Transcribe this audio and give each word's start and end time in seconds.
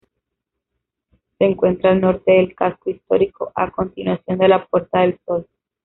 Se 1.37 1.45
encuentra 1.45 1.91
al 1.91 2.01
norte 2.01 2.31
del 2.31 2.55
casco 2.55 2.89
histórico, 2.89 3.51
a 3.53 3.69
continuación 3.69 4.39
de 4.39 4.47
la 4.47 4.65
Puerta 4.65 5.01
del 5.01 5.19
Sol. 5.27 5.47